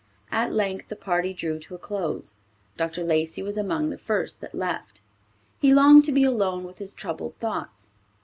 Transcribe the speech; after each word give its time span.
At 0.31 0.51
length 0.51 0.87
the 0.87 0.95
party 0.95 1.31
drew 1.31 1.59
to 1.59 1.75
a 1.75 1.77
close. 1.77 2.33
Dr. 2.75 3.03
Lacey 3.03 3.43
was 3.43 3.55
among 3.55 3.91
the 3.91 3.99
first 3.99 4.41
that 4.41 4.55
left. 4.55 4.99
He 5.59 5.71
longed 5.75 6.05
to 6.05 6.11
be 6.11 6.23
alone 6.23 6.63
with 6.63 6.79
his 6.79 6.95
troubled 6.95 7.35
thoughts. 7.37 7.91